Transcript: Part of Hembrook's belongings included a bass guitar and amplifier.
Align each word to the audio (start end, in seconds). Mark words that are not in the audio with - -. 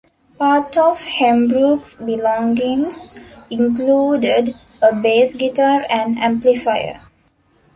Part 0.39 0.77
of 0.79 0.99
Hembrook's 1.01 1.97
belongings 1.97 3.13
included 3.51 4.55
a 4.81 4.95
bass 4.95 5.35
guitar 5.35 5.85
and 5.91 6.17
amplifier. 6.17 7.01